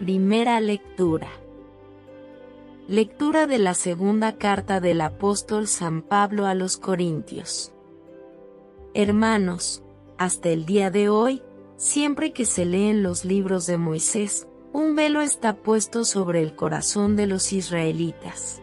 Primera 0.00 0.58
lectura. 0.60 1.28
Lectura 2.88 3.46
de 3.46 3.58
la 3.58 3.74
segunda 3.74 4.38
carta 4.38 4.80
del 4.80 5.02
apóstol 5.02 5.66
San 5.66 6.00
Pablo 6.00 6.46
a 6.46 6.54
los 6.54 6.78
Corintios. 6.78 7.74
Hermanos, 8.94 9.82
hasta 10.16 10.48
el 10.48 10.64
día 10.64 10.90
de 10.90 11.10
hoy, 11.10 11.42
siempre 11.76 12.32
que 12.32 12.46
se 12.46 12.64
leen 12.64 13.02
los 13.02 13.26
libros 13.26 13.66
de 13.66 13.76
Moisés, 13.76 14.48
un 14.72 14.96
velo 14.96 15.20
está 15.20 15.56
puesto 15.56 16.06
sobre 16.06 16.40
el 16.40 16.56
corazón 16.56 17.14
de 17.14 17.26
los 17.26 17.52
israelitas. 17.52 18.62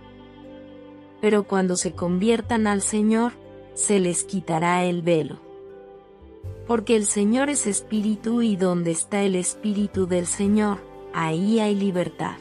Pero 1.21 1.43
cuando 1.43 1.75
se 1.75 1.91
conviertan 1.91 2.65
al 2.65 2.81
Señor, 2.81 3.33
se 3.75 3.99
les 3.99 4.23
quitará 4.23 4.85
el 4.85 5.03
velo. 5.03 5.37
Porque 6.65 6.95
el 6.95 7.05
Señor 7.05 7.51
es 7.51 7.67
espíritu 7.67 8.41
y 8.41 8.55
donde 8.55 8.89
está 8.89 9.21
el 9.21 9.35
espíritu 9.35 10.07
del 10.07 10.25
Señor, 10.25 10.79
ahí 11.13 11.59
hay 11.59 11.75
libertad. 11.75 12.37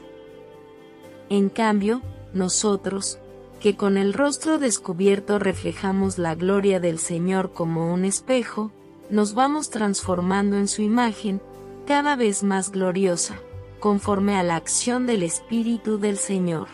En 1.28 1.48
cambio, 1.48 2.02
nosotros, 2.32 3.18
que 3.60 3.76
con 3.76 3.96
el 3.96 4.12
rostro 4.12 4.58
descubierto 4.58 5.38
reflejamos 5.38 6.18
la 6.18 6.34
gloria 6.34 6.78
del 6.78 6.98
Señor 6.98 7.52
como 7.52 7.92
un 7.92 8.04
espejo, 8.04 8.70
nos 9.10 9.34
vamos 9.34 9.70
transformando 9.70 10.56
en 10.56 10.68
su 10.68 10.82
imagen, 10.82 11.40
cada 11.86 12.16
vez 12.16 12.42
más 12.42 12.70
gloriosa, 12.70 13.36
conforme 13.80 14.36
a 14.36 14.42
la 14.42 14.56
acción 14.56 15.06
del 15.06 15.22
Espíritu 15.22 15.98
del 15.98 16.16
Señor. 16.16 16.68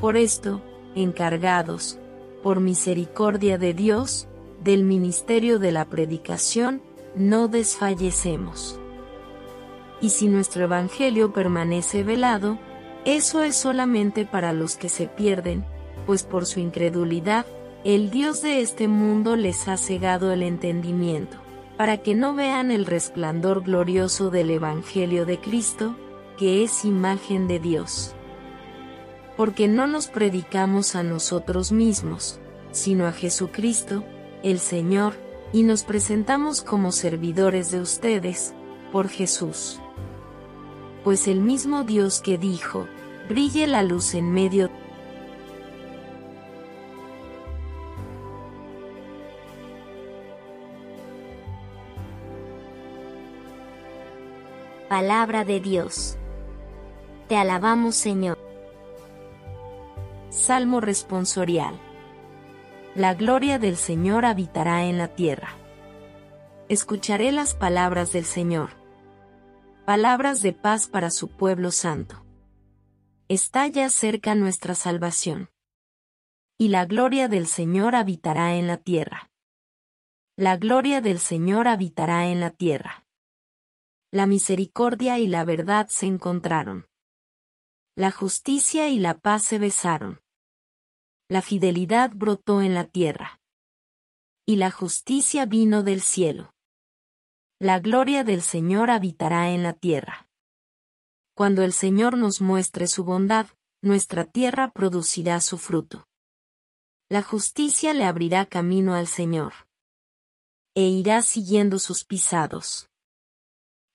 Por 0.00 0.16
esto, 0.16 0.62
encargados, 0.94 1.98
por 2.42 2.60
misericordia 2.60 3.58
de 3.58 3.74
Dios, 3.74 4.28
del 4.62 4.84
ministerio 4.84 5.58
de 5.58 5.72
la 5.72 5.86
predicación, 5.86 6.82
no 7.16 7.48
desfallecemos 7.48 8.79
y 10.00 10.10
si 10.10 10.28
nuestro 10.28 10.64
Evangelio 10.64 11.32
permanece 11.32 12.02
velado, 12.02 12.58
eso 13.04 13.42
es 13.42 13.56
solamente 13.56 14.24
para 14.24 14.52
los 14.52 14.76
que 14.76 14.88
se 14.88 15.06
pierden, 15.06 15.64
pues 16.06 16.22
por 16.22 16.46
su 16.46 16.60
incredulidad, 16.60 17.46
el 17.84 18.10
Dios 18.10 18.42
de 18.42 18.60
este 18.60 18.88
mundo 18.88 19.36
les 19.36 19.68
ha 19.68 19.76
cegado 19.76 20.32
el 20.32 20.42
entendimiento, 20.42 21.38
para 21.76 21.98
que 21.98 22.14
no 22.14 22.34
vean 22.34 22.70
el 22.70 22.86
resplandor 22.86 23.62
glorioso 23.62 24.30
del 24.30 24.50
Evangelio 24.50 25.24
de 25.24 25.38
Cristo, 25.38 25.96
que 26.38 26.62
es 26.62 26.84
imagen 26.84 27.48
de 27.48 27.58
Dios. 27.58 28.14
Porque 29.36 29.68
no 29.68 29.86
nos 29.86 30.08
predicamos 30.08 30.94
a 30.94 31.02
nosotros 31.02 31.72
mismos, 31.72 32.38
sino 32.70 33.06
a 33.06 33.12
Jesucristo, 33.12 34.04
el 34.42 34.58
Señor, 34.58 35.14
y 35.52 35.62
nos 35.62 35.84
presentamos 35.84 36.60
como 36.60 36.92
servidores 36.92 37.70
de 37.70 37.80
ustedes, 37.80 38.54
por 38.92 39.08
Jesús 39.08 39.79
pues 41.04 41.28
el 41.28 41.40
mismo 41.40 41.84
Dios 41.84 42.20
que 42.20 42.36
dijo, 42.36 42.86
brille 43.28 43.66
la 43.66 43.82
luz 43.82 44.14
en 44.14 44.32
medio 44.32 44.70
Palabra 54.88 55.44
de 55.44 55.60
Dios. 55.60 56.18
Te 57.28 57.36
alabamos 57.36 57.94
Señor. 57.94 58.36
Salmo 60.30 60.80
responsorial. 60.80 61.78
La 62.96 63.14
gloria 63.14 63.60
del 63.60 63.76
Señor 63.76 64.24
habitará 64.24 64.84
en 64.86 64.98
la 64.98 65.06
tierra. 65.06 65.50
Escucharé 66.68 67.30
las 67.30 67.54
palabras 67.54 68.12
del 68.12 68.24
Señor 68.24 68.79
palabras 69.90 70.40
de 70.40 70.52
paz 70.52 70.86
para 70.86 71.10
su 71.10 71.26
pueblo 71.26 71.72
santo. 71.72 72.24
Está 73.26 73.66
ya 73.66 73.90
cerca 73.90 74.36
nuestra 74.36 74.76
salvación. 74.76 75.50
Y 76.56 76.68
la 76.68 76.86
gloria 76.86 77.26
del 77.26 77.48
Señor 77.48 77.96
habitará 77.96 78.54
en 78.54 78.68
la 78.68 78.76
tierra. 78.76 79.32
La 80.36 80.56
gloria 80.56 81.00
del 81.00 81.18
Señor 81.18 81.66
habitará 81.66 82.28
en 82.28 82.38
la 82.38 82.50
tierra. 82.50 83.04
La 84.12 84.26
misericordia 84.26 85.18
y 85.18 85.26
la 85.26 85.44
verdad 85.44 85.88
se 85.88 86.06
encontraron. 86.06 86.86
La 87.96 88.12
justicia 88.12 88.90
y 88.90 89.00
la 89.00 89.18
paz 89.18 89.42
se 89.42 89.58
besaron. 89.58 90.20
La 91.28 91.42
fidelidad 91.42 92.12
brotó 92.14 92.62
en 92.62 92.74
la 92.74 92.84
tierra. 92.84 93.40
Y 94.46 94.54
la 94.54 94.70
justicia 94.70 95.46
vino 95.46 95.82
del 95.82 96.00
cielo 96.00 96.54
la 97.62 97.78
gloria 97.78 98.24
del 98.24 98.40
Señor 98.40 98.88
habitará 98.88 99.50
en 99.50 99.62
la 99.62 99.74
tierra. 99.74 100.30
Cuando 101.34 101.62
el 101.62 101.74
Señor 101.74 102.16
nos 102.16 102.40
muestre 102.40 102.86
su 102.86 103.04
bondad, 103.04 103.48
nuestra 103.82 104.24
tierra 104.24 104.72
producirá 104.72 105.42
su 105.42 105.58
fruto. 105.58 106.08
La 107.10 107.22
justicia 107.22 107.92
le 107.92 108.04
abrirá 108.04 108.46
camino 108.46 108.94
al 108.94 109.06
Señor. 109.06 109.52
E 110.74 110.88
irá 110.88 111.20
siguiendo 111.20 111.78
sus 111.78 112.04
pisados. 112.04 112.88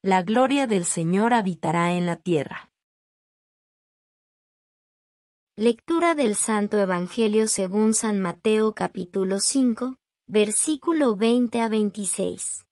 La 0.04 0.22
gloria 0.22 0.68
del 0.68 0.86
Señor 0.86 1.34
habitará 1.34 1.94
en 1.94 2.06
la 2.06 2.18
tierra. 2.18 2.72
Lectura 5.57 6.13
del 6.13 6.36
Santo 6.36 6.78
Evangelio 6.78 7.48
según 7.48 7.95
San 7.95 8.19
Mateo 8.19 8.75
capítulo 8.75 9.40
5, 9.40 9.95
versículo 10.28 11.16
20 11.16 11.62
a 11.62 11.69
26. 11.69 12.66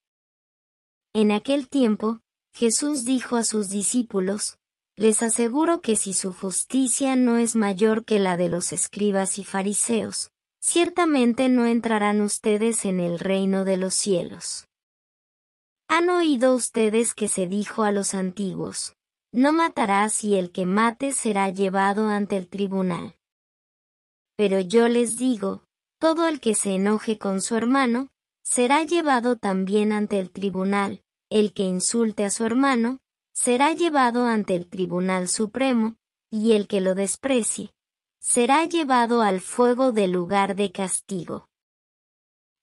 En 1.15 1.31
aquel 1.31 1.69
tiempo, 1.69 2.21
Jesús 2.53 3.05
dijo 3.05 3.35
a 3.35 3.43
sus 3.43 3.69
discípulos, 3.69 4.57
Les 4.95 5.21
aseguro 5.21 5.79
que 5.79 5.95
si 5.95 6.11
su 6.11 6.33
justicia 6.33 7.15
no 7.15 7.37
es 7.37 7.55
mayor 7.55 8.03
que 8.03 8.17
la 8.17 8.35
de 8.35 8.49
los 8.49 8.73
escribas 8.73 9.37
y 9.37 9.43
fariseos, 9.43 10.31
ciertamente 10.59 11.49
no 11.49 11.67
entrarán 11.67 12.21
ustedes 12.21 12.85
en 12.85 12.99
el 12.99 13.19
reino 13.19 13.63
de 13.63 13.77
los 13.77 13.93
cielos. 13.93 14.67
Han 15.87 16.09
oído 16.09 16.55
ustedes 16.55 17.13
que 17.13 17.27
se 17.27 17.45
dijo 17.45 17.83
a 17.83 17.91
los 17.91 18.15
antiguos, 18.15 18.95
No 19.31 19.53
matarás 19.53 20.23
y 20.23 20.35
el 20.35 20.51
que 20.51 20.65
mate 20.65 21.11
será 21.11 21.49
llevado 21.49 22.07
ante 22.07 22.37
el 22.37 22.47
tribunal. 22.47 23.15
Pero 24.35 24.59
yo 24.59 24.87
les 24.87 25.17
digo, 25.17 25.63
Todo 25.99 26.27
el 26.27 26.39
que 26.39 26.55
se 26.55 26.73
enoje 26.73 27.19
con 27.19 27.39
su 27.39 27.55
hermano, 27.55 28.09
será 28.43 28.83
llevado 28.83 29.37
también 29.37 29.91
ante 29.91 30.19
el 30.19 30.29
tribunal, 30.31 31.02
el 31.33 31.51
que 31.51 31.63
insulte 31.63 32.25
a 32.25 32.29
su 32.29 32.45
hermano, 32.45 32.99
será 33.33 33.73
llevado 33.73 34.27
ante 34.27 34.55
el 34.55 34.67
Tribunal 34.67 35.27
Supremo, 35.27 35.95
y 36.29 36.51
el 36.51 36.67
que 36.67 36.79
lo 36.79 36.93
desprecie, 36.93 37.73
será 38.19 38.65
llevado 38.65 39.23
al 39.23 39.41
fuego 39.41 39.91
del 39.91 40.11
lugar 40.11 40.55
de 40.55 40.71
castigo. 40.71 41.49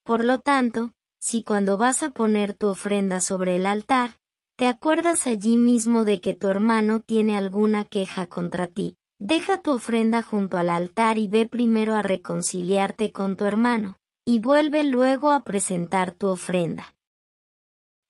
Por 0.05 0.25
lo 0.25 0.39
tanto, 0.39 0.93
si 1.19 1.43
cuando 1.43 1.79
vas 1.79 2.05
a 2.05 2.11
poner 2.11 2.55
tu 2.55 2.69
ofrenda 2.69 3.21
sobre 3.21 3.57
el 3.57 3.67
altar, 3.67 4.21
te 4.57 4.69
acuerdas 4.69 5.27
allí 5.27 5.57
mismo 5.57 6.05
de 6.05 6.21
que 6.21 6.35
tu 6.35 6.47
hermano 6.47 7.01
tiene 7.01 7.37
alguna 7.37 7.85
queja 7.85 8.29
contra 8.29 8.69
ti, 8.69 8.97
deja 9.19 9.63
tu 9.63 9.73
ofrenda 9.73 10.23
junto 10.23 10.59
al 10.59 10.71
altar 10.71 11.19
y 11.19 11.27
ve 11.27 11.49
primero 11.49 11.97
a 11.97 12.03
reconciliarte 12.03 13.11
con 13.11 13.37
tu 13.37 13.47
hermano, 13.47 13.99
y 14.25 14.39
vuelve 14.39 14.85
luego 14.85 15.33
a 15.33 15.43
presentar 15.43 16.13
tu 16.13 16.29
ofrenda. 16.29 16.95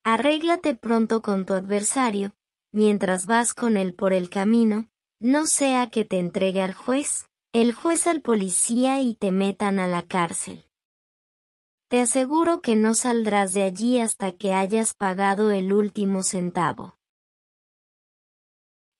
Arréglate 0.04 0.74
pronto 0.74 1.20
con 1.20 1.44
tu 1.44 1.52
adversario, 1.52 2.32
mientras 2.72 3.26
vas 3.26 3.52
con 3.52 3.76
él 3.76 3.94
por 3.94 4.12
el 4.14 4.30
camino, 4.30 4.88
no 5.20 5.46
sea 5.46 5.90
que 5.90 6.06
te 6.06 6.18
entregue 6.18 6.62
al 6.62 6.72
juez, 6.72 7.28
el 7.52 7.74
juez 7.74 8.06
al 8.06 8.22
policía 8.22 9.02
y 9.02 9.14
te 9.14 9.30
metan 9.30 9.78
a 9.78 9.86
la 9.86 10.02
cárcel. 10.02 10.64
Te 11.88 12.00
aseguro 12.00 12.62
que 12.62 12.76
no 12.76 12.94
saldrás 12.94 13.52
de 13.52 13.64
allí 13.64 14.00
hasta 14.00 14.32
que 14.32 14.54
hayas 14.54 14.94
pagado 14.94 15.50
el 15.50 15.72
último 15.72 16.22
centavo. 16.22 16.96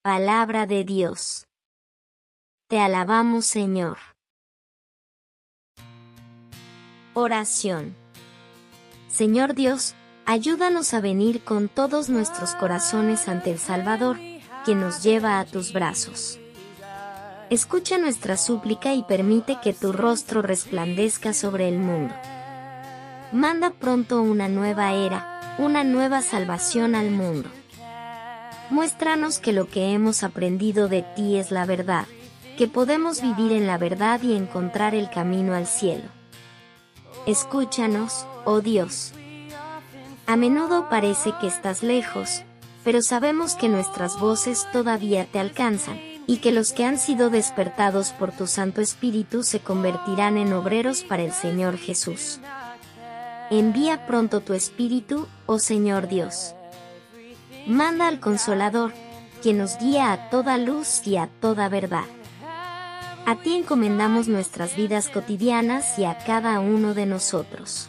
Palabra 0.03 0.67
de 0.67 0.85
Dios. 0.85 1.47
Te 2.69 2.79
alabamos 2.79 3.47
Señor. 3.47 3.99
Oración. 7.15 7.97
Señor 9.09 9.55
Dios, 9.55 9.95
ayúdanos 10.27 10.95
a 10.95 11.01
venir 11.01 11.43
con 11.43 11.69
todos 11.69 12.09
nuestros 12.09 12.55
corazones 12.55 13.29
ante 13.29 13.51
el 13.51 13.59
Salvador, 13.59 14.19
quien 14.65 14.81
nos 14.81 15.03
lleva 15.03 15.41
a 15.41 15.45
tus 15.45 15.73
brazos. 15.73 16.39
Escucha 17.51 17.99
nuestra 17.99 18.37
súplica 18.37 18.95
y 18.95 19.03
permite 19.03 19.59
que 19.63 19.73
tu 19.73 19.93
rostro 19.93 20.41
resplandezca 20.41 21.33
sobre 21.33 21.69
el 21.69 21.79
mundo. 21.79 22.15
Manda 23.33 23.71
pronto 23.71 24.23
una 24.23 24.49
nueva 24.49 24.93
era, 24.93 25.57
una 25.59 25.83
nueva 25.83 26.23
salvación 26.23 26.95
al 26.95 27.11
mundo. 27.11 27.49
Muéstranos 28.71 29.41
que 29.41 29.53
lo 29.53 29.67
que 29.67 29.93
hemos 29.93 30.23
aprendido 30.23 30.89
de 30.89 31.03
ti 31.03 31.37
es 31.37 31.51
la 31.51 31.67
verdad, 31.67 32.07
que 32.57 32.69
podemos 32.69 33.21
vivir 33.21 33.51
en 33.51 33.67
la 33.67 33.79
verdad 33.79 34.23
y 34.23 34.37
encontrar 34.37 34.95
el 34.95 35.11
camino 35.11 35.55
al 35.55 35.67
cielo. 35.67 36.05
Escúchanos, 37.27 38.27
oh 38.45 38.61
Dios. 38.61 39.13
A 40.31 40.37
menudo 40.37 40.89
parece 40.89 41.33
que 41.41 41.49
estás 41.49 41.83
lejos, 41.83 42.45
pero 42.85 43.03
sabemos 43.03 43.57
que 43.57 43.69
nuestras 43.69 44.17
voces 44.21 44.69
todavía 44.73 45.27
te 45.27 45.41
alcanzan, 45.41 45.99
y 46.29 46.37
que 46.37 46.53
los 46.53 46.73
que 46.73 46.85
han 46.85 47.01
sido 47.01 47.31
despertados 47.31 48.11
por 48.13 48.31
tu 48.31 48.47
Santo 48.47 48.81
Espíritu 48.81 49.43
se 49.43 49.59
convertirán 49.59 50.37
en 50.37 50.53
obreros 50.53 51.03
para 51.03 51.25
el 51.25 51.33
Señor 51.33 51.79
Jesús. 51.79 52.39
Envía 53.51 54.07
pronto 54.07 54.41
tu 54.41 54.53
Espíritu, 54.53 55.27
oh 55.47 55.59
Señor 55.59 56.07
Dios. 56.07 56.55
Manda 57.67 58.07
al 58.07 58.21
Consolador, 58.21 58.93
quien 59.43 59.59
nos 59.59 59.79
guía 59.79 60.13
a 60.13 60.31
toda 60.31 60.59
luz 60.59 61.05
y 61.09 61.17
a 61.17 61.27
toda 61.27 61.69
verdad. 61.69 62.07
A 63.27 63.35
ti 63.35 63.57
encomendamos 63.57 64.29
nuestras 64.29 64.77
vidas 64.77 65.09
cotidianas 65.09 65.99
y 65.99 66.05
a 66.05 66.19
cada 66.19 66.61
uno 66.61 66.95
de 66.95 67.07
nosotros. 67.07 67.89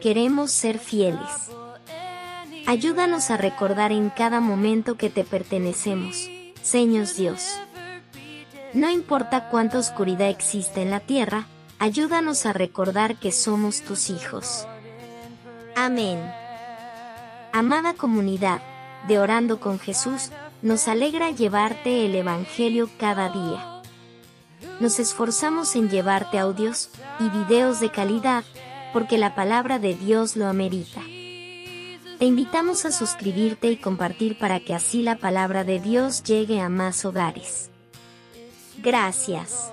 Queremos 0.00 0.50
ser 0.50 0.78
fieles. 0.78 1.50
Ayúdanos 2.66 3.30
a 3.30 3.36
recordar 3.36 3.92
en 3.92 4.08
cada 4.08 4.40
momento 4.40 4.96
que 4.96 5.10
te 5.10 5.24
pertenecemos, 5.24 6.30
Señor 6.62 7.06
Dios. 7.14 7.58
No 8.72 8.88
importa 8.88 9.50
cuánta 9.50 9.78
oscuridad 9.78 10.30
existe 10.30 10.80
en 10.80 10.90
la 10.90 11.00
tierra, 11.00 11.46
ayúdanos 11.78 12.46
a 12.46 12.54
recordar 12.54 13.16
que 13.16 13.30
somos 13.30 13.82
tus 13.82 14.08
hijos. 14.08 14.66
Amén. 15.76 16.18
Amada 17.52 17.92
comunidad, 17.92 18.62
de 19.06 19.18
Orando 19.18 19.60
con 19.60 19.78
Jesús, 19.78 20.30
nos 20.62 20.88
alegra 20.88 21.30
llevarte 21.30 22.06
el 22.06 22.14
Evangelio 22.14 22.88
cada 22.98 23.28
día. 23.28 23.82
Nos 24.78 24.98
esforzamos 24.98 25.76
en 25.76 25.90
llevarte 25.90 26.38
audios 26.38 26.88
y 27.18 27.28
videos 27.28 27.80
de 27.80 27.90
calidad, 27.90 28.44
porque 28.92 29.18
la 29.18 29.34
palabra 29.34 29.78
de 29.78 29.94
Dios 29.94 30.36
lo 30.36 30.46
amerita. 30.46 31.00
Te 32.18 32.26
invitamos 32.26 32.84
a 32.84 32.92
suscribirte 32.92 33.70
y 33.70 33.76
compartir 33.76 34.38
para 34.38 34.60
que 34.60 34.74
así 34.74 35.02
la 35.02 35.16
palabra 35.16 35.64
de 35.64 35.80
Dios 35.80 36.22
llegue 36.22 36.60
a 36.60 36.68
más 36.68 37.04
hogares. 37.04 37.70
Gracias. 38.82 39.72